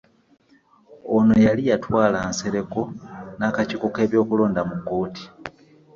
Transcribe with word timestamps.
Ono 1.15 1.35
yali 1.45 1.63
yatwala 1.69 2.19
Nsereko 2.29 2.81
n'akakiiko 3.37 3.87
k'ebyokulonda 3.95 4.61
mu 4.69 4.75
kkooti 4.79 5.23